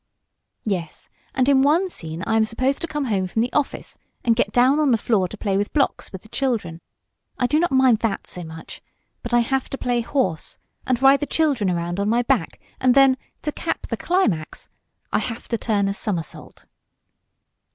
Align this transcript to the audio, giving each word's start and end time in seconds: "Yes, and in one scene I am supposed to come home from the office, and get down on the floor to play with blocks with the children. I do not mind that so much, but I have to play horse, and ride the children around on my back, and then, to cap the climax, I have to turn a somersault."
"Yes, 0.65 1.09
and 1.35 1.47
in 1.47 1.61
one 1.61 1.87
scene 1.87 2.23
I 2.25 2.35
am 2.35 2.43
supposed 2.43 2.81
to 2.81 2.87
come 2.87 3.05
home 3.05 3.27
from 3.27 3.43
the 3.43 3.53
office, 3.53 3.99
and 4.23 4.35
get 4.35 4.51
down 4.51 4.79
on 4.79 4.89
the 4.89 4.97
floor 4.97 5.27
to 5.27 5.37
play 5.37 5.57
with 5.57 5.73
blocks 5.73 6.11
with 6.11 6.23
the 6.23 6.29
children. 6.29 6.81
I 7.37 7.45
do 7.45 7.59
not 7.59 7.71
mind 7.71 7.99
that 7.99 8.25
so 8.25 8.43
much, 8.43 8.81
but 9.21 9.31
I 9.31 9.41
have 9.41 9.69
to 9.69 9.77
play 9.77 10.01
horse, 10.01 10.57
and 10.87 10.99
ride 11.03 11.19
the 11.19 11.27
children 11.27 11.69
around 11.69 11.99
on 11.99 12.09
my 12.09 12.23
back, 12.23 12.59
and 12.79 12.95
then, 12.95 13.15
to 13.43 13.51
cap 13.51 13.83
the 13.91 13.95
climax, 13.95 14.67
I 15.13 15.19
have 15.19 15.47
to 15.49 15.57
turn 15.59 15.87
a 15.87 15.93
somersault." 15.93 16.65